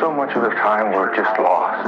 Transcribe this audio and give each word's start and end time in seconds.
so 0.00 0.12
much 0.12 0.34
of 0.36 0.42
the 0.42 0.50
time 0.50 0.92
we're 0.92 1.14
just 1.14 1.38
lost. 1.38 1.84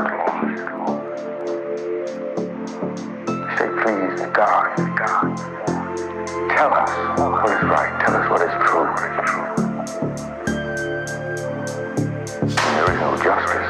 Say, 3.59 3.69
please, 3.83 4.21
God, 4.33 4.77
God, 4.97 5.37
tell 6.55 6.73
us 6.73 6.91
what 7.19 7.51
is 7.51 7.63
right. 7.65 8.01
Tell 8.01 8.15
us 8.17 8.31
what 8.31 8.43
is 8.43 8.55
true. 8.69 8.89
There 12.75 12.89
is 12.93 12.99
no 13.01 13.11
justice. 13.23 13.69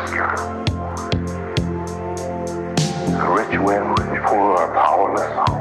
The 3.12 3.28
rich 3.30 3.58
win, 3.60 3.84
the 3.94 4.20
poor 4.26 4.56
are 4.56 4.72
powerless. 4.74 5.58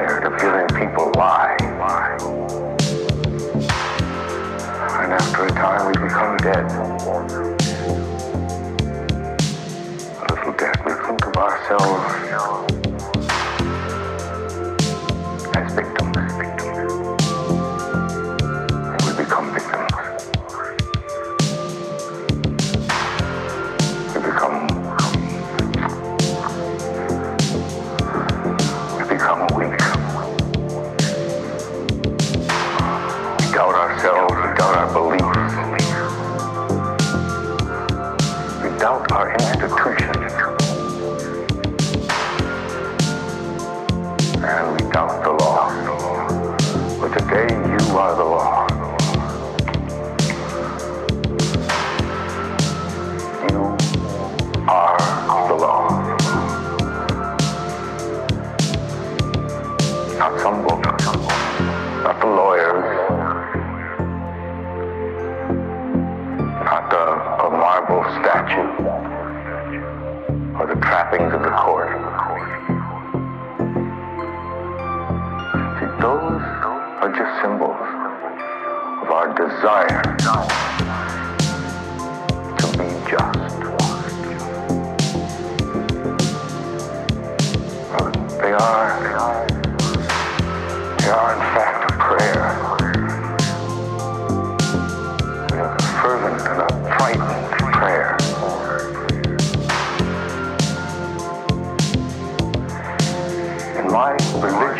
Tired 0.00 0.24
of 0.24 0.40
hearing 0.40 0.66
people 0.68 1.12
lie. 1.14 1.56
And 5.02 5.12
after 5.12 5.44
a 5.44 5.50
time, 5.50 5.88
we 5.88 5.92
become 5.92 6.38
dead. 6.38 6.64
A 10.16 10.24
little 10.32 10.52
dead. 10.54 10.76
We 10.86 10.92
think 11.06 11.26
of 11.26 11.36
ourselves 11.36 12.79
you 47.66 47.98
are 47.98 48.14
the 48.16 48.24
law. 48.24 48.66
You 53.50 53.62
are 54.68 55.48
the 55.48 55.54
law. 55.54 55.80
Not 60.18 60.40
some 60.40 60.62
book, 60.66 60.82
not 62.04 62.20
the 62.20 62.26
lawyers, 62.26 62.84
not 66.64 66.90
the, 66.90 67.04
a 67.44 67.50
marble 67.50 68.04
statue, 68.20 68.70
or 70.58 70.66
the 70.66 70.80
trappings 70.80 71.32
of 71.34 71.42
the 71.42 71.50
court. 71.50 72.09
Desire 79.40 80.02
to 82.58 82.66
be 82.76 82.88
just. 83.08 83.50
They 88.40 88.52
are, 88.52 88.88
they 89.00 89.14
are, 89.14 89.46
they 90.98 91.08
are 91.08 91.32
in 91.32 91.40
fact 91.54 91.90
a 91.90 91.94
prayer. 91.96 92.44
A 95.52 95.64
fervent 96.02 96.40
and 96.42 96.60
a 96.60 96.64
frightened 96.98 97.50
prayer. 97.72 98.16
In 103.78 103.86
my 103.90 104.10
religion, 104.40 104.79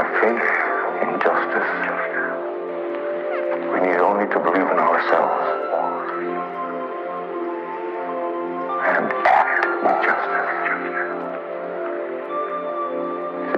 have 0.00 0.16
faith 0.16 0.48
in 1.02 1.20
justice, 1.20 1.70
we 3.68 3.78
need 3.84 4.00
only 4.00 4.24
to 4.32 4.38
believe 4.40 4.64
in 4.64 4.78
ourselves 4.80 5.44
and 8.88 9.12
act 9.28 9.66
with 9.84 9.98
justice. 10.00 10.40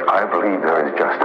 I 0.08 0.26
believe 0.31 0.62
there 0.62 0.88
is 0.88 0.98
justice. 0.98 1.22